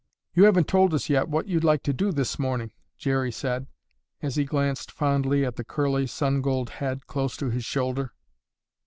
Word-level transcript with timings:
"You 0.33 0.45
haven't 0.45 0.67
told 0.67 0.95
us 0.95 1.09
yet 1.11 1.29
what 1.29 1.45
you'd 1.47 1.63
like 1.63 1.83
to 1.83 1.93
do 1.93 2.11
this 2.11 2.39
morning," 2.39 2.71
Jerry 2.97 3.31
said, 3.31 3.67
as 4.19 4.35
he 4.35 4.45
glanced 4.45 4.89
fondly 4.91 5.45
at 5.45 5.57
the 5.57 5.63
curly, 5.63 6.07
sun 6.07 6.41
gold 6.41 6.71
head 6.81 7.05
close 7.05 7.37
to 7.37 7.51
his 7.51 7.65
shoulder. 7.65 8.11